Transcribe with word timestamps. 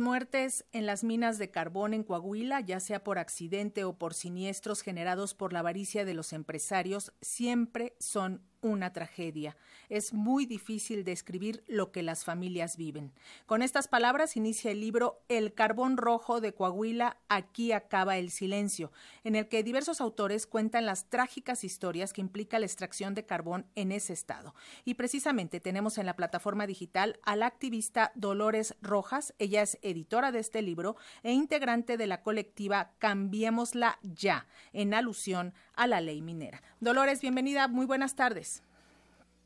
muertes 0.00 0.64
en 0.72 0.86
las 0.86 1.04
minas 1.04 1.38
de 1.38 1.50
carbón 1.50 1.94
en 1.94 2.02
Coahuila, 2.02 2.60
ya 2.60 2.80
sea 2.80 3.04
por 3.04 3.18
accidente 3.18 3.84
o 3.84 3.96
por 3.96 4.14
siniestros 4.14 4.82
generados 4.82 5.34
por 5.34 5.52
la 5.52 5.60
avaricia 5.60 6.04
de 6.04 6.14
los 6.14 6.32
empresarios, 6.32 7.12
siempre 7.20 7.94
son 7.98 8.42
una 8.64 8.92
tragedia. 8.92 9.56
Es 9.90 10.14
muy 10.14 10.46
difícil 10.46 11.04
describir 11.04 11.62
lo 11.68 11.92
que 11.92 12.02
las 12.02 12.24
familias 12.24 12.76
viven. 12.76 13.12
Con 13.46 13.62
estas 13.62 13.88
palabras 13.88 14.36
inicia 14.36 14.70
el 14.70 14.80
libro 14.80 15.20
El 15.28 15.52
carbón 15.52 15.98
rojo 15.98 16.40
de 16.40 16.54
Coahuila, 16.54 17.18
aquí 17.28 17.72
acaba 17.72 18.16
el 18.16 18.30
silencio, 18.30 18.90
en 19.22 19.36
el 19.36 19.48
que 19.48 19.62
diversos 19.62 20.00
autores 20.00 20.46
cuentan 20.46 20.86
las 20.86 21.10
trágicas 21.10 21.62
historias 21.62 22.12
que 22.14 22.22
implica 22.22 22.58
la 22.58 22.64
extracción 22.64 23.14
de 23.14 23.26
carbón 23.26 23.66
en 23.74 23.92
ese 23.92 24.14
estado. 24.14 24.54
Y 24.86 24.94
precisamente 24.94 25.60
tenemos 25.60 25.98
en 25.98 26.06
la 26.06 26.16
plataforma 26.16 26.66
digital 26.66 27.20
a 27.22 27.36
la 27.36 27.46
activista 27.46 28.12
Dolores 28.14 28.74
Rojas. 28.80 29.34
Ella 29.38 29.60
es 29.60 29.78
editora 29.82 30.32
de 30.32 30.38
este 30.38 30.62
libro 30.62 30.96
e 31.22 31.32
integrante 31.32 31.98
de 31.98 32.06
la 32.06 32.22
colectiva 32.22 32.92
Cambiémosla 32.98 33.98
Ya, 34.02 34.46
en 34.72 34.94
alusión 34.94 35.52
a 35.74 35.86
la 35.86 36.00
ley 36.00 36.22
minera. 36.22 36.62
Dolores, 36.80 37.20
bienvenida, 37.20 37.68
muy 37.68 37.84
buenas 37.84 38.14
tardes. 38.14 38.53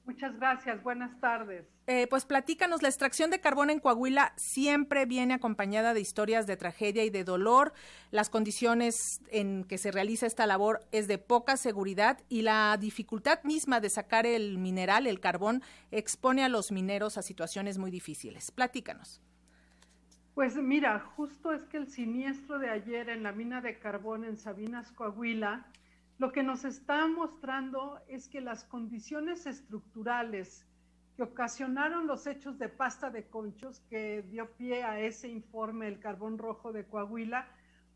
Muchas 0.08 0.34
gracias, 0.38 0.82
buenas 0.82 1.20
tardes. 1.20 1.66
Eh, 1.86 2.06
pues 2.08 2.24
platícanos, 2.24 2.80
la 2.80 2.88
extracción 2.88 3.30
de 3.30 3.40
carbón 3.40 3.68
en 3.68 3.78
Coahuila 3.78 4.32
siempre 4.36 5.04
viene 5.04 5.34
acompañada 5.34 5.92
de 5.92 6.00
historias 6.00 6.46
de 6.46 6.56
tragedia 6.56 7.04
y 7.04 7.10
de 7.10 7.24
dolor. 7.24 7.74
Las 8.10 8.30
condiciones 8.30 9.20
en 9.30 9.64
que 9.64 9.76
se 9.76 9.90
realiza 9.90 10.24
esta 10.24 10.46
labor 10.46 10.80
es 10.92 11.08
de 11.08 11.18
poca 11.18 11.58
seguridad 11.58 12.20
y 12.30 12.40
la 12.40 12.78
dificultad 12.80 13.42
misma 13.44 13.80
de 13.80 13.90
sacar 13.90 14.24
el 14.24 14.56
mineral, 14.56 15.06
el 15.06 15.20
carbón, 15.20 15.62
expone 15.90 16.42
a 16.42 16.48
los 16.48 16.72
mineros 16.72 17.18
a 17.18 17.22
situaciones 17.22 17.76
muy 17.76 17.90
difíciles. 17.90 18.50
Platícanos. 18.50 19.20
Pues 20.32 20.56
mira, 20.56 21.00
justo 21.00 21.52
es 21.52 21.64
que 21.64 21.76
el 21.76 21.88
siniestro 21.88 22.58
de 22.58 22.70
ayer 22.70 23.10
en 23.10 23.22
la 23.22 23.32
mina 23.32 23.60
de 23.60 23.78
carbón 23.78 24.24
en 24.24 24.38
Sabinas, 24.38 24.90
Coahuila, 24.90 25.66
lo 26.18 26.32
que 26.32 26.42
nos 26.42 26.64
está 26.64 27.06
mostrando 27.06 28.00
es 28.08 28.28
que 28.28 28.40
las 28.40 28.64
condiciones 28.64 29.46
estructurales 29.46 30.66
que 31.16 31.22
ocasionaron 31.22 32.06
los 32.06 32.26
hechos 32.26 32.58
de 32.58 32.68
pasta 32.68 33.10
de 33.10 33.26
conchos 33.28 33.80
que 33.88 34.22
dio 34.22 34.50
pie 34.56 34.82
a 34.82 35.00
ese 35.00 35.28
informe, 35.28 35.88
el 35.88 36.00
carbón 36.00 36.38
rojo 36.38 36.72
de 36.72 36.84
Coahuila, 36.86 37.48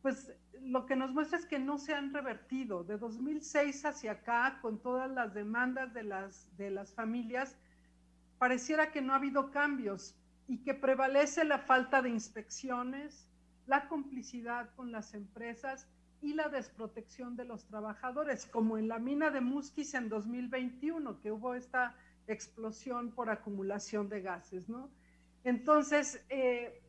pues 0.03 0.33
lo 0.61 0.87
que 0.87 0.97
nos 0.97 1.13
muestra 1.13 1.39
es 1.39 1.47
que 1.47 1.59
no 1.59 1.79
se 1.79 1.95
han 1.95 2.13
revertido. 2.13 2.85
De 2.85 2.99
2006 2.99 3.85
hacia 3.85 4.13
acá, 4.13 4.59
con 4.61 4.81
todas 4.81 5.11
las 5.11 5.35
demandas 5.35 5.93
de 5.95 6.03
las, 6.05 6.57
de 6.57 6.71
las 6.71 6.95
familias, 6.95 7.57
pareciera 8.39 8.91
que 8.91 9.03
no 9.03 9.13
ha 9.13 9.17
habido 9.17 9.51
cambios 9.51 10.17
y 10.49 10.59
que 10.59 10.75
prevalece 10.75 11.45
la 11.45 11.59
falta 11.59 12.03
de 12.03 12.11
inspecciones, 12.11 13.29
la 13.67 13.89
complicidad 13.89 14.75
con 14.75 14.91
las 14.91 15.15
empresas 15.15 15.89
y 16.23 16.35
la 16.35 16.49
desprotección 16.49 17.37
de 17.37 17.45
los 17.45 17.67
trabajadores, 17.67 18.47
como 18.47 18.79
en 18.79 18.89
la 18.89 18.99
mina 18.99 19.31
de 19.31 19.41
Musquis 19.41 19.95
en 19.95 20.09
2021, 20.09 21.21
que 21.21 21.33
hubo 21.33 21.55
esta 21.55 21.97
explosión 22.29 23.11
por 23.11 23.29
acumulación 23.29 24.09
de 24.09 24.23
gases, 24.23 24.69
¿no? 24.69 24.89
Entonces, 25.43 26.25
eh, 26.29 26.81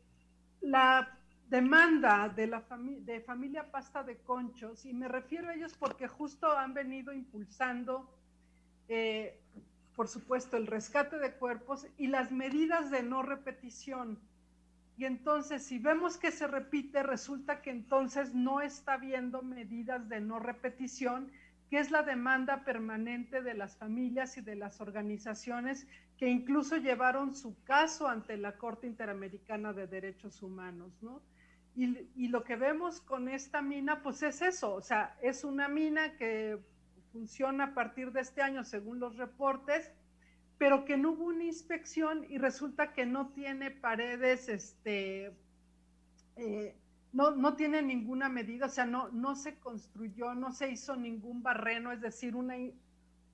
la 0.60 1.18
demanda 1.48 2.28
de 2.28 2.46
la 2.46 2.64
de 3.00 3.20
familia 3.20 3.70
Pasta 3.70 4.04
de 4.04 4.18
Conchos, 4.18 4.86
y 4.86 4.94
me 4.94 5.08
refiero 5.08 5.48
a 5.48 5.54
ellos 5.54 5.74
porque 5.78 6.06
justo 6.06 6.50
han 6.56 6.72
venido 6.72 7.12
impulsando, 7.12 8.08
eh, 8.88 9.40
por 9.96 10.08
supuesto, 10.08 10.56
el 10.56 10.68
rescate 10.68 11.18
de 11.18 11.32
cuerpos 11.32 11.86
y 11.98 12.06
las 12.06 12.30
medidas 12.30 12.90
de 12.90 13.02
no 13.02 13.22
repetición 13.22 14.18
y 14.96 15.06
entonces, 15.06 15.64
si 15.64 15.78
vemos 15.78 16.16
que 16.18 16.30
se 16.30 16.46
repite, 16.46 17.02
resulta 17.02 17.62
que 17.62 17.70
entonces 17.70 18.32
no 18.32 18.60
está 18.60 18.94
habiendo 18.94 19.42
medidas 19.42 20.08
de 20.08 20.20
no 20.20 20.38
repetición, 20.38 21.32
que 21.68 21.78
es 21.78 21.90
la 21.90 22.02
demanda 22.02 22.64
permanente 22.64 23.42
de 23.42 23.54
las 23.54 23.76
familias 23.76 24.36
y 24.36 24.40
de 24.40 24.54
las 24.54 24.80
organizaciones 24.80 25.88
que 26.16 26.28
incluso 26.28 26.76
llevaron 26.76 27.34
su 27.34 27.60
caso 27.64 28.06
ante 28.06 28.36
la 28.36 28.56
Corte 28.56 28.86
Interamericana 28.86 29.72
de 29.72 29.88
Derechos 29.88 30.42
Humanos, 30.42 30.92
¿no? 31.02 31.20
Y, 31.74 32.08
y 32.14 32.28
lo 32.28 32.44
que 32.44 32.54
vemos 32.54 33.00
con 33.00 33.28
esta 33.28 33.60
mina, 33.60 34.00
pues 34.00 34.22
es 34.22 34.42
eso, 34.42 34.74
o 34.74 34.80
sea, 34.80 35.16
es 35.22 35.42
una 35.42 35.66
mina 35.66 36.16
que 36.16 36.60
funciona 37.10 37.64
a 37.64 37.74
partir 37.74 38.12
de 38.12 38.20
este 38.20 38.42
año 38.42 38.62
según 38.62 39.00
los 39.00 39.16
reportes, 39.16 39.90
pero 40.58 40.84
que 40.84 40.96
no 40.96 41.12
hubo 41.12 41.24
una 41.26 41.44
inspección 41.44 42.24
y 42.28 42.38
resulta 42.38 42.92
que 42.92 43.06
no 43.06 43.28
tiene 43.28 43.70
paredes, 43.70 44.48
este, 44.48 45.32
eh, 46.36 46.76
no, 47.12 47.32
no, 47.32 47.54
tiene 47.54 47.82
ninguna 47.82 48.28
medida, 48.28 48.66
o 48.66 48.68
sea, 48.68 48.86
no, 48.86 49.08
no 49.10 49.36
se 49.36 49.58
construyó, 49.58 50.34
no 50.34 50.52
se 50.52 50.70
hizo 50.70 50.96
ningún 50.96 51.42
barreno, 51.42 51.92
es 51.92 52.00
decir, 52.00 52.34
una, 52.34 52.54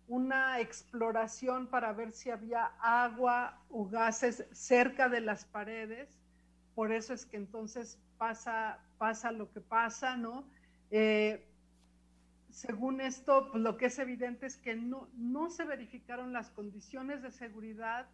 una 0.08 0.60
exploración 0.60 1.66
para 1.66 1.92
ver 1.92 2.12
si 2.12 2.30
había 2.30 2.66
agua 2.80 3.58
o 3.70 3.88
gases 3.88 4.46
cerca 4.52 5.08
de 5.08 5.20
las 5.20 5.44
paredes, 5.44 6.18
por 6.74 6.92
eso 6.92 7.14
es 7.14 7.26
que 7.26 7.36
entonces 7.36 7.98
pasa, 8.18 8.78
pasa 8.98 9.32
lo 9.32 9.50
que 9.52 9.60
pasa, 9.60 10.16
¿no? 10.16 10.44
Eh, 10.90 11.46
según 12.52 13.00
esto, 13.00 13.48
pues 13.50 13.62
lo 13.62 13.76
que 13.76 13.86
es 13.86 13.98
evidente 13.98 14.46
es 14.46 14.56
que 14.56 14.74
no, 14.74 15.08
no 15.14 15.50
se 15.50 15.64
verificaron 15.64 16.32
las 16.32 16.50
condiciones 16.50 17.22
de 17.22 17.30
seguridad 17.30 18.06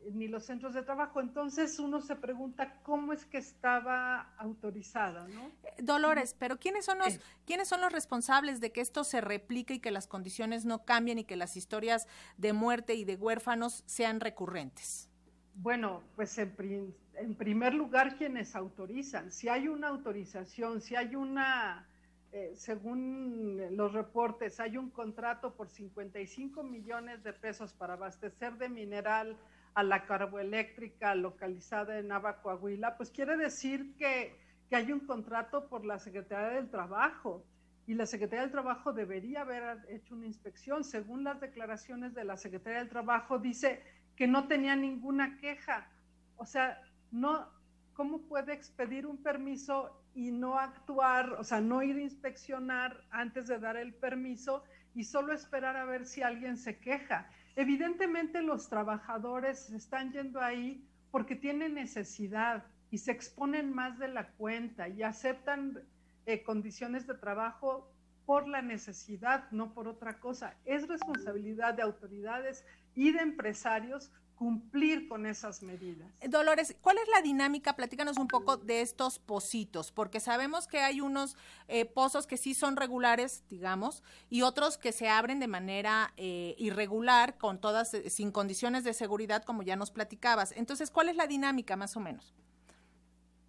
eh, 0.00 0.10
ni 0.12 0.28
los 0.28 0.46
centros 0.46 0.74
de 0.74 0.82
trabajo. 0.82 1.20
Entonces 1.20 1.78
uno 1.78 2.00
se 2.00 2.16
pregunta 2.16 2.80
cómo 2.82 3.12
es 3.12 3.24
que 3.24 3.38
estaba 3.38 4.34
autorizada, 4.38 5.28
¿no? 5.28 5.50
Eh, 5.64 5.82
Dolores, 5.82 6.34
pero 6.38 6.58
¿quiénes 6.58 6.84
son 6.84 6.98
los, 6.98 7.20
¿quiénes 7.44 7.68
son 7.68 7.80
los 7.80 7.92
responsables 7.92 8.60
de 8.60 8.72
que 8.72 8.80
esto 8.80 9.04
se 9.04 9.20
replique 9.20 9.74
y 9.74 9.78
que 9.80 9.90
las 9.90 10.06
condiciones 10.06 10.64
no 10.64 10.84
cambien 10.84 11.18
y 11.18 11.24
que 11.24 11.36
las 11.36 11.56
historias 11.56 12.06
de 12.36 12.52
muerte 12.52 12.94
y 12.94 13.04
de 13.04 13.16
huérfanos 13.16 13.82
sean 13.86 14.20
recurrentes? 14.20 15.08
Bueno, 15.54 16.02
pues 16.16 16.38
en, 16.38 16.94
en 17.16 17.34
primer 17.34 17.74
lugar, 17.74 18.16
quienes 18.16 18.56
autorizan. 18.56 19.30
Si 19.30 19.48
hay 19.48 19.68
una 19.68 19.88
autorización, 19.88 20.80
si 20.80 20.96
hay 20.96 21.16
una 21.16 21.86
eh, 22.32 22.52
según 22.54 23.60
los 23.76 23.92
reportes, 23.92 24.60
hay 24.60 24.76
un 24.76 24.90
contrato 24.90 25.54
por 25.54 25.68
55 25.68 26.62
millones 26.62 27.22
de 27.24 27.32
pesos 27.32 27.72
para 27.72 27.94
abastecer 27.94 28.56
de 28.56 28.68
mineral 28.68 29.36
a 29.74 29.82
la 29.82 30.06
carboeléctrica 30.06 31.14
localizada 31.14 31.98
en 31.98 32.08
Nava, 32.08 32.40
Coahuila, 32.40 32.96
pues 32.96 33.10
quiere 33.10 33.36
decir 33.36 33.94
que, 33.96 34.36
que 34.68 34.76
hay 34.76 34.92
un 34.92 35.00
contrato 35.00 35.68
por 35.68 35.84
la 35.84 35.98
Secretaría 35.98 36.50
del 36.50 36.70
Trabajo 36.70 37.44
y 37.86 37.94
la 37.94 38.06
Secretaría 38.06 38.42
del 38.42 38.52
Trabajo 38.52 38.92
debería 38.92 39.40
haber 39.40 39.78
hecho 39.88 40.14
una 40.14 40.26
inspección. 40.26 40.84
Según 40.84 41.24
las 41.24 41.40
declaraciones 41.40 42.14
de 42.14 42.24
la 42.24 42.36
Secretaría 42.36 42.78
del 42.78 42.88
Trabajo, 42.88 43.38
dice 43.38 43.82
que 44.14 44.28
no 44.28 44.46
tenía 44.46 44.76
ninguna 44.76 45.36
queja. 45.38 45.88
O 46.36 46.46
sea, 46.46 46.80
no, 47.10 47.48
¿cómo 47.94 48.22
puede 48.22 48.52
expedir 48.52 49.06
un 49.06 49.22
permiso 49.22 50.00
y 50.14 50.30
no 50.30 50.58
actuar, 50.58 51.32
o 51.34 51.44
sea, 51.44 51.60
no 51.60 51.82
ir 51.82 51.96
a 51.96 52.02
inspeccionar 52.02 53.04
antes 53.10 53.46
de 53.46 53.58
dar 53.58 53.76
el 53.76 53.94
permiso 53.94 54.64
y 54.94 55.04
solo 55.04 55.32
esperar 55.32 55.76
a 55.76 55.84
ver 55.84 56.06
si 56.06 56.22
alguien 56.22 56.56
se 56.56 56.78
queja. 56.78 57.30
Evidentemente 57.56 58.42
los 58.42 58.68
trabajadores 58.68 59.70
están 59.70 60.12
yendo 60.12 60.40
ahí 60.40 60.84
porque 61.10 61.36
tienen 61.36 61.74
necesidad 61.74 62.64
y 62.90 62.98
se 62.98 63.12
exponen 63.12 63.72
más 63.72 63.98
de 63.98 64.08
la 64.08 64.28
cuenta 64.32 64.88
y 64.88 65.02
aceptan 65.02 65.80
eh, 66.26 66.42
condiciones 66.42 67.06
de 67.06 67.14
trabajo 67.14 67.92
por 68.26 68.46
la 68.46 68.62
necesidad, 68.62 69.50
no 69.50 69.74
por 69.74 69.88
otra 69.88 70.18
cosa. 70.20 70.56
Es 70.64 70.86
responsabilidad 70.86 71.74
de 71.74 71.82
autoridades 71.82 72.64
y 72.94 73.12
de 73.12 73.20
empresarios 73.20 74.12
cumplir 74.40 75.06
con 75.06 75.26
esas 75.26 75.62
medidas. 75.62 76.08
Dolores, 76.26 76.74
¿cuál 76.80 76.96
es 76.96 77.06
la 77.14 77.20
dinámica? 77.20 77.76
Platícanos 77.76 78.16
un 78.16 78.26
poco 78.26 78.56
de 78.56 78.80
estos 78.80 79.18
pozitos, 79.18 79.92
porque 79.92 80.18
sabemos 80.18 80.66
que 80.66 80.80
hay 80.80 81.02
unos 81.02 81.36
eh, 81.68 81.84
pozos 81.84 82.26
que 82.26 82.38
sí 82.38 82.54
son 82.54 82.76
regulares, 82.76 83.44
digamos, 83.50 84.02
y 84.30 84.40
otros 84.40 84.78
que 84.78 84.92
se 84.92 85.10
abren 85.10 85.40
de 85.40 85.46
manera 85.46 86.14
eh, 86.16 86.54
irregular, 86.56 87.36
con 87.36 87.60
todas, 87.60 87.92
eh, 87.92 88.08
sin 88.08 88.32
condiciones 88.32 88.82
de 88.82 88.94
seguridad, 88.94 89.44
como 89.44 89.62
ya 89.62 89.76
nos 89.76 89.90
platicabas. 89.90 90.52
Entonces, 90.52 90.90
¿cuál 90.90 91.10
es 91.10 91.16
la 91.16 91.26
dinámica, 91.26 91.76
más 91.76 91.94
o 91.98 92.00
menos? 92.00 92.34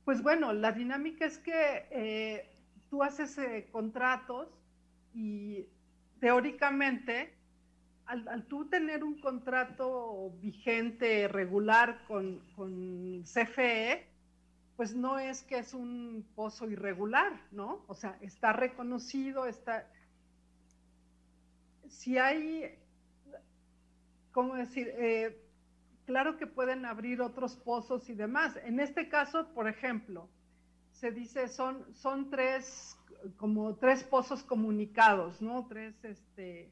Pues 0.03 0.21
bueno, 0.21 0.51
la 0.51 0.73
dinámica 0.73 1.25
es 1.25 1.38
que 1.38 2.51
tú 2.89 3.01
haces 3.01 3.39
contratos 3.71 4.49
y 5.13 5.67
teóricamente 6.19 7.33
al, 8.06 8.45
tú 8.48 8.68
tener 8.68 9.03
un 9.03 9.19
contrato 9.19 10.31
vigente, 10.42 11.27
regular 11.27 12.03
con, 12.07 12.39
con 12.56 13.24
CFE, 13.24 14.07
pues 14.75 14.95
no 14.95 15.19
es 15.19 15.44
que 15.44 15.59
es 15.59 15.74
un 15.74 16.25
pozo 16.36 16.69
irregular, 16.69 17.33
¿no? 17.51 17.83
O 17.88 17.94
sea, 17.94 18.18
está 18.21 18.53
reconocido, 18.53 19.45
está... 19.45 19.88
Si 21.88 22.18
hay, 22.18 22.80
¿cómo 24.31 24.56
decir? 24.56 24.92
Eh, 24.98 25.38
claro 26.06 26.38
que 26.38 26.48
pueden 26.48 26.86
abrir 26.86 27.21
otros 27.21 27.56
pozos 27.57 28.09
y 28.09 28.15
demás. 28.15 28.57
En 28.63 28.80
este 28.80 29.07
caso, 29.07 29.50
por 29.53 29.68
ejemplo, 29.68 30.30
se 30.92 31.12
dice 31.12 31.48
son, 31.48 31.86
son 31.95 32.30
tres, 32.30 32.98
como 33.38 33.75
tres 33.75 34.03
pozos 34.03 34.44
comunicados, 34.44 35.42
¿no? 35.42 35.68
Tres, 35.68 35.95
este, 36.03 36.71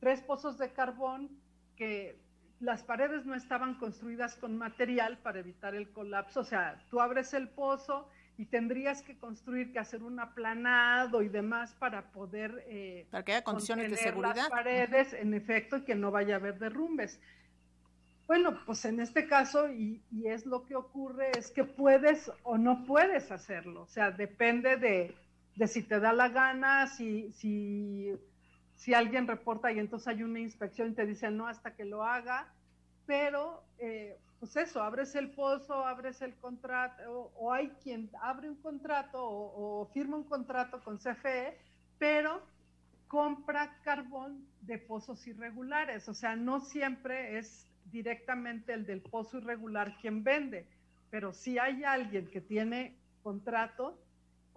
tres 0.00 0.20
pozos 0.22 0.58
de 0.58 0.72
carbón 0.72 1.30
que 1.76 2.18
las 2.60 2.82
paredes 2.82 3.24
no 3.24 3.34
estaban 3.34 3.74
construidas 3.74 4.36
con 4.36 4.56
material 4.56 5.18
para 5.18 5.38
evitar 5.40 5.74
el 5.74 5.90
colapso. 5.90 6.40
O 6.40 6.44
sea, 6.44 6.82
tú 6.90 7.00
abres 7.00 7.34
el 7.34 7.48
pozo 7.48 8.08
y 8.36 8.46
tendrías 8.46 9.02
que 9.02 9.18
construir, 9.18 9.72
que 9.72 9.78
hacer 9.78 10.02
un 10.02 10.20
aplanado 10.20 11.22
y 11.22 11.28
demás 11.28 11.74
para 11.74 12.10
poder... 12.12 12.64
Eh, 12.68 13.06
para 13.10 13.24
que 13.24 13.32
haya 13.32 13.44
condiciones 13.44 13.90
de 13.90 13.96
seguridad. 13.96 14.36
Las 14.36 14.48
paredes, 14.50 15.12
en 15.12 15.34
efecto, 15.34 15.78
y 15.78 15.82
que 15.82 15.94
no 15.94 16.10
vaya 16.10 16.34
a 16.34 16.38
haber 16.38 16.58
derrumbes. 16.58 17.20
Bueno, 18.28 18.58
pues 18.66 18.84
en 18.84 19.00
este 19.00 19.26
caso, 19.26 19.70
y, 19.72 20.02
es 20.24 20.44
lo 20.44 20.66
que 20.66 20.76
ocurre, 20.76 21.30
es 21.36 21.50
que 21.50 21.64
puedes 21.64 22.30
o 22.42 22.58
no 22.58 22.84
puedes 22.84 23.32
hacerlo. 23.32 23.82
O 23.82 23.88
sea, 23.88 24.10
depende 24.10 24.76
de, 24.76 25.66
si 25.66 25.82
te 25.82 25.98
da 25.98 26.12
la 26.12 26.28
gana, 26.28 26.86
si, 26.88 27.32
si, 27.32 28.12
si, 28.78 28.94
alguien 28.94 29.26
reporta 29.26 29.70
y 29.70 29.78
entonces 29.78 30.08
hay 30.08 30.22
una 30.22 30.40
inspección 30.40 30.90
y 30.90 30.94
te 30.94 31.04
dice 31.04 31.30
no 31.30 31.46
hasta 31.46 31.74
que 31.74 31.84
lo 31.84 32.04
haga. 32.04 32.46
Pero, 33.06 33.62
eh, 33.78 34.16
pues 34.38 34.56
eso, 34.56 34.82
abres 34.82 35.14
el 35.14 35.30
pozo, 35.30 35.86
abres 35.86 36.22
el 36.22 36.34
contrato, 36.36 37.32
o, 37.36 37.52
hay 37.52 37.68
quien 37.82 38.10
abre 38.22 38.48
un 38.48 38.56
contrato 38.56 39.22
o, 39.22 39.82
o 39.82 39.86
firma 39.86 40.16
un 40.16 40.24
contrato 40.24 40.80
con 40.82 40.98
CFE, 40.98 41.58
pero 41.98 42.42
compra 43.08 43.78
carbón 43.82 44.46
de 44.60 44.78
pozos 44.78 45.26
irregulares. 45.26 46.08
O 46.08 46.14
sea, 46.14 46.36
no 46.36 46.60
siempre 46.60 47.38
es 47.38 47.66
directamente 47.90 48.72
el 48.72 48.86
del 48.86 49.00
pozo 49.00 49.38
irregular 49.38 49.96
quien 50.00 50.22
vende, 50.22 50.66
pero 51.10 51.32
si 51.32 51.58
hay 51.58 51.84
alguien 51.84 52.26
que 52.26 52.40
tiene 52.40 52.94
contrato, 53.22 53.98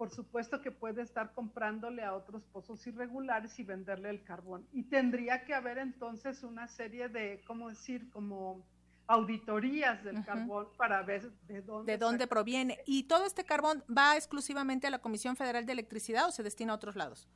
por 0.02 0.10
supuesto 0.10 0.60
que 0.60 0.72
puede 0.72 1.00
estar 1.00 1.32
comprándole 1.32 2.02
a 2.02 2.12
otros 2.12 2.42
pozos 2.46 2.84
irregulares 2.88 3.56
y 3.60 3.62
venderle 3.62 4.10
el 4.10 4.24
carbón. 4.24 4.66
Y 4.72 4.82
tendría 4.82 5.44
que 5.44 5.54
haber 5.54 5.78
entonces 5.78 6.42
una 6.42 6.66
serie 6.66 7.08
de, 7.08 7.40
¿cómo 7.46 7.68
decir?, 7.68 8.10
como 8.10 8.66
auditorías 9.06 10.02
del 10.02 10.24
carbón 10.24 10.66
para 10.76 11.04
ver 11.04 11.30
de 11.46 11.62
dónde, 11.62 11.92
de 11.92 11.98
dónde 11.98 12.26
proviene. 12.26 12.80
¿Y 12.84 13.04
todo 13.04 13.24
este 13.24 13.44
carbón 13.44 13.84
va 13.96 14.16
exclusivamente 14.16 14.88
a 14.88 14.90
la 14.90 14.98
Comisión 14.98 15.36
Federal 15.36 15.66
de 15.66 15.72
Electricidad 15.72 16.26
o 16.26 16.32
se 16.32 16.42
destina 16.42 16.72
a 16.72 16.74
otros 16.74 16.96
lados? 16.96 17.28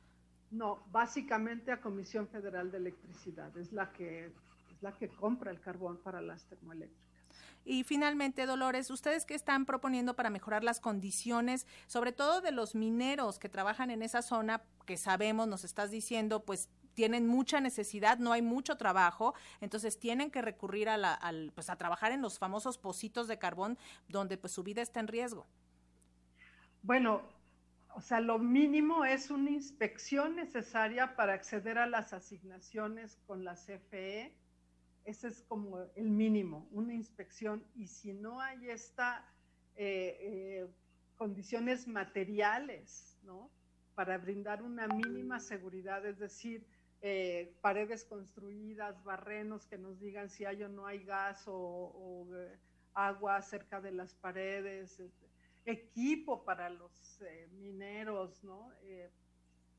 No, 0.51 0.83
básicamente 0.91 1.71
a 1.71 1.79
Comisión 1.79 2.27
Federal 2.27 2.69
de 2.69 2.79
Electricidad. 2.79 3.55
Es 3.57 3.71
la 3.71 3.93
que 3.93 4.33
la 4.81 4.91
que 4.91 5.07
compra 5.07 5.51
el 5.51 5.61
carbón 5.61 5.99
para 6.03 6.21
las 6.21 6.43
termoeléctricas. 6.47 7.06
Y 7.69 7.83
finalmente, 7.83 8.45
Dolores, 8.45 8.89
¿ustedes 8.89 9.25
qué 9.25 9.35
están 9.35 9.65
proponiendo 9.65 10.15
para 10.15 10.29
mejorar 10.29 10.63
las 10.63 10.79
condiciones, 10.79 11.67
sobre 11.85 12.13
todo 12.13 12.39
de 12.39 12.53
los 12.53 12.75
mineros 12.75 13.39
que 13.39 13.49
trabajan 13.49 13.91
en 13.91 14.03
esa 14.03 14.21
zona, 14.21 14.63
que 14.85 14.95
sabemos, 14.95 15.49
nos 15.49 15.65
estás 15.65 15.91
diciendo, 15.91 16.45
pues 16.45 16.69
tienen 16.93 17.27
mucha 17.27 17.59
necesidad, 17.59 18.19
no 18.19 18.31
hay 18.31 18.41
mucho 18.41 18.77
trabajo, 18.77 19.33
entonces 19.59 19.99
tienen 19.99 20.31
que 20.31 20.41
recurrir 20.41 20.87
a, 20.87 20.95
la, 20.95 21.13
al, 21.13 21.51
pues, 21.55 21.69
a 21.69 21.75
trabajar 21.75 22.13
en 22.13 22.21
los 22.21 22.39
famosos 22.39 22.77
pocitos 22.77 23.27
de 23.27 23.37
carbón 23.37 23.77
donde 24.07 24.37
pues 24.37 24.53
su 24.53 24.63
vida 24.63 24.81
está 24.81 25.01
en 25.01 25.09
riesgo. 25.09 25.45
Bueno, 26.83 27.21
o 27.95 27.99
sea, 27.99 28.21
lo 28.21 28.39
mínimo 28.39 29.03
es 29.03 29.29
una 29.29 29.49
inspección 29.49 30.37
necesaria 30.37 31.17
para 31.17 31.33
acceder 31.33 31.79
a 31.79 31.85
las 31.85 32.13
asignaciones 32.13 33.17
con 33.27 33.43
la 33.43 33.55
CFE 33.55 34.33
ese 35.07 35.29
es 35.29 35.41
como 35.41 35.79
el 35.95 36.09
mínimo, 36.09 36.67
una 36.71 36.93
inspección. 36.93 37.63
Y 37.75 37.87
si 37.87 38.11
no 38.11 38.41
hay 38.41 38.69
esta 38.69 39.25
eh, 39.77 40.17
eh, 40.19 40.67
condiciones 41.15 41.87
materiales, 41.87 43.17
¿no? 43.23 43.49
Para 43.95 44.17
brindar 44.17 44.61
una 44.61 44.85
mínima 44.89 45.39
seguridad, 45.39 46.05
es 46.05 46.19
decir, 46.19 46.67
eh, 47.01 47.55
paredes 47.61 48.03
construidas, 48.03 49.01
barrenos 49.05 49.65
que 49.65 49.77
nos 49.77 49.97
digan 49.97 50.29
si 50.29 50.43
hay 50.43 50.61
o 50.63 50.69
no 50.69 50.85
hay 50.85 51.05
gas 51.05 51.43
o, 51.47 52.27
agua 52.93 53.41
cerca 53.41 53.79
de 53.79 53.91
las 53.91 54.13
paredes, 54.15 55.01
equipo 55.63 56.43
para 56.43 56.69
los 56.69 57.21
mineros, 57.51 58.43
¿no? 58.43 58.71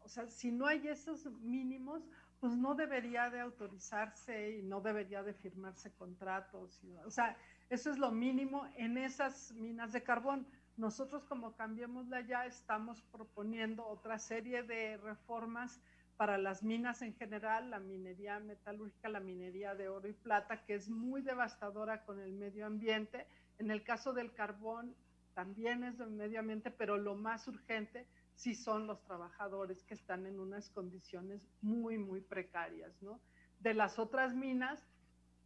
o 0.05 0.09
sea, 0.09 0.29
si 0.29 0.53
no 0.53 0.67
hay 0.67 0.87
esos 0.87 1.27
mínimos, 1.41 2.05
pues 2.41 2.57
no 2.57 2.75
debería 2.75 3.31
de 3.31 3.41
autorizarse 3.41 4.59
y 4.59 4.63
no 4.63 4.81
debería 4.81 5.23
de 5.23 5.35
firmarse 5.35 5.93
contratos. 5.93 6.81
o 7.05 7.11
sea, 7.11 7.37
eso 7.69 7.91
es 7.91 7.99
lo 7.99 8.11
mínimo 8.11 8.67
en 8.77 8.97
esas 8.97 9.53
minas 9.53 9.93
de 9.93 10.03
carbón. 10.03 10.47
Nosotros 10.77 11.25
como 11.25 11.57
Cambiémosla 11.57 12.21
ya 12.21 12.47
estamos 12.47 13.03
proponiendo 13.11 13.85
otra 13.87 14.19
serie 14.19 14.63
de 14.63 14.97
reformas 14.99 15.81
para 16.17 16.39
las 16.39 16.63
minas 16.63 17.03
en 17.03 17.15
general, 17.15 17.71
la 17.71 17.79
minería 17.79 18.39
metalúrgica, 18.41 19.09
la 19.09 19.21
minería 19.21 19.75
de 19.75 19.89
oro 19.89 20.09
y 20.09 20.13
plata, 20.13 20.65
que 20.65 20.75
es 20.75 20.89
muy 20.89 21.23
devastadora 21.23 22.05
con 22.05 22.21
el 22.21 22.33
medio 22.33 22.67
ambiente. 22.67 23.27
En 23.59 23.71
el 23.71 23.83
caso 23.83 24.13
del 24.13 24.33
carbón 24.33 24.95
también 25.35 25.85
es 25.85 25.99
del 25.99 26.11
medio 26.11 26.41
ambiente, 26.41 26.71
pero 26.71 26.97
lo 26.97 27.15
más 27.15 27.47
urgente 27.49 28.07
si 28.39 28.55
son 28.55 28.87
los 28.87 29.03
trabajadores 29.03 29.83
que 29.83 29.95
están 29.95 30.25
en 30.25 30.39
unas 30.39 30.71
condiciones 30.71 31.43
muy, 31.61 31.99
muy 31.99 32.21
precarias, 32.21 33.03
¿no? 33.03 33.21
De 33.59 33.75
las 33.75 33.99
otras 33.99 34.33
minas, 34.33 34.81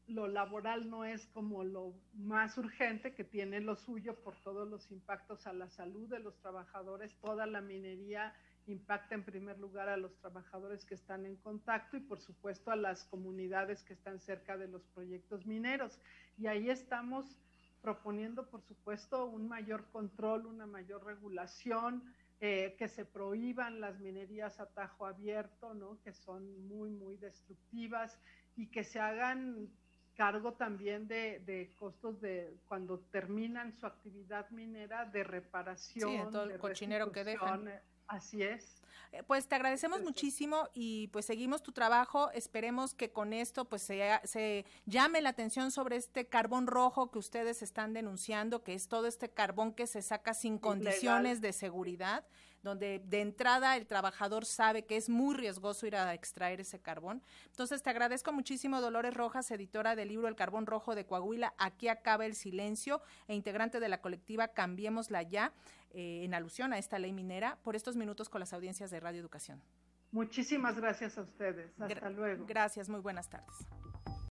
lo 0.06 0.28
laboral 0.28 0.90
no 0.90 1.06
es 1.06 1.26
como 1.28 1.64
lo 1.64 1.94
más 2.12 2.58
urgente 2.58 3.14
que 3.14 3.24
tiene 3.24 3.60
lo 3.60 3.76
suyo 3.76 4.22
por 4.22 4.36
todos 4.42 4.68
los 4.68 4.90
impactos 4.90 5.46
a 5.46 5.54
la 5.54 5.70
salud 5.70 6.06
de 6.10 6.18
los 6.18 6.38
trabajadores. 6.40 7.16
Toda 7.18 7.46
la 7.46 7.62
minería 7.62 8.34
impacta 8.66 9.14
en 9.14 9.24
primer 9.24 9.58
lugar 9.58 9.88
a 9.88 9.96
los 9.96 10.14
trabajadores 10.18 10.84
que 10.84 10.94
están 10.94 11.24
en 11.24 11.36
contacto 11.36 11.96
y 11.96 12.00
por 12.00 12.20
supuesto 12.20 12.70
a 12.70 12.76
las 12.76 13.04
comunidades 13.04 13.82
que 13.84 13.94
están 13.94 14.20
cerca 14.20 14.58
de 14.58 14.68
los 14.68 14.84
proyectos 14.88 15.46
mineros. 15.46 15.98
Y 16.36 16.46
ahí 16.46 16.68
estamos 16.68 17.38
proponiendo, 17.80 18.50
por 18.50 18.60
supuesto, 18.60 19.24
un 19.24 19.48
mayor 19.48 19.86
control, 19.90 20.44
una 20.44 20.66
mayor 20.66 21.04
regulación, 21.06 22.04
eh, 22.44 22.74
que 22.76 22.88
se 22.88 23.04
prohíban 23.04 23.80
las 23.80 24.00
minerías 24.00 24.58
a 24.58 24.66
tajo 24.66 25.06
abierto, 25.06 25.74
¿no? 25.74 26.00
que 26.02 26.12
son 26.12 26.66
muy, 26.66 26.90
muy 26.90 27.16
destructivas 27.16 28.18
y 28.56 28.66
que 28.66 28.82
se 28.82 28.98
hagan 28.98 29.68
cargo 30.16 30.54
también 30.54 31.06
de, 31.06 31.72
costos 31.78 32.20
de 32.20 32.58
cuando 32.66 32.98
terminan 33.12 33.72
su 33.72 33.86
actividad 33.86 34.50
minera 34.50 35.04
de 35.04 35.22
reparación, 35.22 36.10
sí, 36.10 36.18
todo 36.32 36.50
el 36.50 36.58
cochinero 36.58 37.12
que 37.12 37.22
dejan. 37.22 37.80
Así 38.12 38.42
es. 38.42 38.82
Eh, 39.10 39.22
pues 39.26 39.46
te 39.46 39.54
agradecemos 39.54 40.02
muchísimo 40.02 40.68
y 40.74 41.08
pues 41.08 41.24
seguimos 41.24 41.62
tu 41.62 41.72
trabajo. 41.72 42.30
Esperemos 42.32 42.94
que 42.94 43.10
con 43.10 43.32
esto 43.32 43.64
pues 43.64 43.82
se, 43.82 44.20
se 44.24 44.66
llame 44.84 45.22
la 45.22 45.30
atención 45.30 45.70
sobre 45.70 45.96
este 45.96 46.26
carbón 46.26 46.66
rojo 46.66 47.10
que 47.10 47.18
ustedes 47.18 47.62
están 47.62 47.94
denunciando, 47.94 48.62
que 48.62 48.74
es 48.74 48.88
todo 48.88 49.06
este 49.06 49.30
carbón 49.30 49.72
que 49.72 49.86
se 49.86 50.02
saca 50.02 50.34
sin 50.34 50.58
condiciones 50.58 51.40
de 51.40 51.52
seguridad 51.54 52.24
donde 52.62 53.00
de 53.04 53.20
entrada 53.20 53.76
el 53.76 53.86
trabajador 53.86 54.44
sabe 54.44 54.84
que 54.84 54.96
es 54.96 55.08
muy 55.08 55.34
riesgoso 55.34 55.86
ir 55.86 55.96
a 55.96 56.14
extraer 56.14 56.60
ese 56.60 56.80
carbón. 56.80 57.22
Entonces 57.46 57.82
te 57.82 57.90
agradezco 57.90 58.32
muchísimo 58.32 58.80
Dolores 58.80 59.14
Rojas, 59.14 59.50
editora 59.50 59.96
del 59.96 60.08
libro 60.08 60.28
El 60.28 60.36
Carbón 60.36 60.66
Rojo 60.66 60.94
de 60.94 61.06
Coahuila, 61.06 61.54
Aquí 61.58 61.88
acaba 61.88 62.26
el 62.26 62.34
silencio 62.34 63.02
e 63.28 63.34
integrante 63.34 63.80
de 63.80 63.88
la 63.88 64.00
colectiva 64.00 64.48
Cambiémosla 64.48 65.22
ya, 65.22 65.52
eh, 65.90 66.22
en 66.24 66.34
alusión 66.34 66.72
a 66.72 66.78
esta 66.78 66.98
ley 66.98 67.12
minera, 67.12 67.58
por 67.62 67.76
estos 67.76 67.96
minutos 67.96 68.28
con 68.28 68.40
las 68.40 68.52
audiencias 68.52 68.90
de 68.90 69.00
Radio 69.00 69.20
Educación. 69.20 69.62
Muchísimas 70.10 70.76
gracias 70.76 71.16
a 71.16 71.22
ustedes. 71.22 71.72
Hasta 71.80 72.10
luego. 72.10 72.44
Gracias, 72.46 72.88
muy 72.88 73.00
buenas 73.00 73.28
tardes. 73.28 73.66